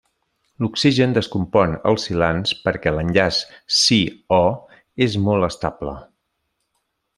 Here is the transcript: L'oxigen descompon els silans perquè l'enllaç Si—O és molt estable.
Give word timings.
L'oxigen 0.63 1.11
descompon 1.17 1.75
els 1.91 2.05
silans 2.09 2.55
perquè 2.63 2.95
l'enllaç 2.95 3.39
Si—O 3.81 4.41
és 5.09 5.21
molt 5.29 5.49
estable. 5.53 5.97